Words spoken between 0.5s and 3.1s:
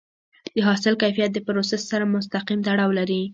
د حاصل کیفیت د پروسس سره مستقیم تړاو